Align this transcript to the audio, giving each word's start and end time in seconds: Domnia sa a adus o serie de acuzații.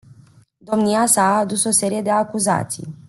Domnia 0.69 1.03
sa 1.13 1.23
a 1.29 1.37
adus 1.41 1.63
o 1.71 1.77
serie 1.81 2.01
de 2.01 2.09
acuzații. 2.23 2.85